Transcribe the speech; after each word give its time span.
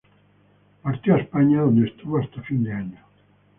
Partió 0.81 1.13
a 1.13 1.19
España, 1.19 1.61
donde 1.61 1.85
estuvo 1.87 2.17
hasta 2.17 2.41
fin 2.41 2.63
de 2.63 2.73
año. 2.73 2.99